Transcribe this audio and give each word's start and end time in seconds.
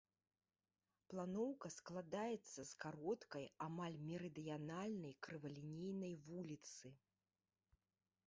Планоўка 1.13 1.67
складаецца 1.75 2.59
з 2.69 2.79
кароткай, 2.85 3.45
амаль 3.67 3.97
мерыдыянальнай 4.07 5.13
крывалінейнай 5.27 6.13
вуліцы. 6.31 6.87